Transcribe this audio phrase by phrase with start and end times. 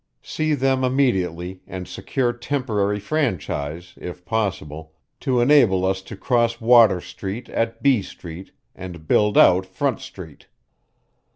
[0.23, 6.99] See them immediately and secure temporary franchise, if possible, to enable us to cross Water
[6.99, 10.47] Street at B Street and build out Front Street.